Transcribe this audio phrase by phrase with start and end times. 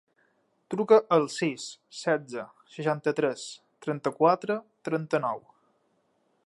[0.73, 1.65] Truca al sis,
[1.97, 3.47] setze, seixanta-tres,
[3.87, 5.45] trenta-quatre, trenta-nou.